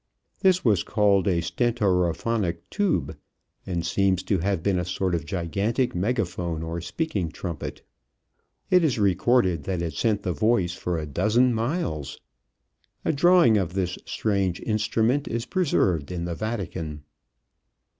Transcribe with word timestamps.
This 0.39 0.65
was 0.65 0.81
called 0.81 1.27
a 1.27 1.41
stentorophonic 1.43 2.57
tube, 2.71 3.15
and 3.67 3.85
seems 3.85 4.23
to 4.23 4.39
have 4.39 4.63
been 4.63 4.79
a 4.79 4.83
sort 4.83 5.13
of 5.13 5.27
gigantic 5.27 5.93
megaphone 5.93 6.63
or 6.63 6.81
speaking 6.81 7.29
trumpet. 7.29 7.83
It 8.71 8.83
is 8.83 8.97
recorded 8.97 9.65
that 9.65 9.83
it 9.83 9.93
sent 9.93 10.23
the 10.23 10.33
voice 10.33 10.73
for 10.73 10.97
a 10.97 11.05
dozen 11.05 11.53
miles. 11.53 12.19
A 13.05 13.13
drawing 13.13 13.57
of 13.57 13.73
this 13.73 13.99
strange 14.07 14.59
instrument 14.61 15.27
is 15.27 15.45
preserved 15.45 16.11
in 16.11 16.25
the 16.25 16.33
Vatican. 16.33 17.03